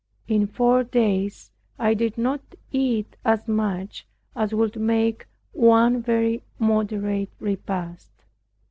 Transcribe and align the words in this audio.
In 0.27 0.47
four 0.47 0.83
days 0.83 1.51
I 1.77 1.93
did 1.93 2.17
not 2.17 2.41
eat 2.71 3.17
as 3.23 3.47
much 3.47 4.07
as 4.35 4.51
would 4.51 4.75
make 4.77 5.27
one 5.51 6.01
very 6.01 6.41
moderate 6.57 7.29
repast. 7.39 8.11